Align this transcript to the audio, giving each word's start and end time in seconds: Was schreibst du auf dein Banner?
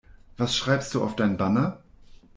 Was 0.35 0.55
schreibst 0.57 0.95
du 0.95 1.03
auf 1.03 1.15
dein 1.15 1.37
Banner? 1.37 1.79